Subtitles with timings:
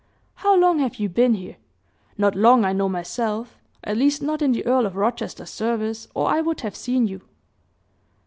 [0.37, 1.57] How long have you been here?
[2.17, 6.27] Not long, I know myself at least, not in the Earl of Rochester's service, or
[6.27, 7.21] I would have seen you."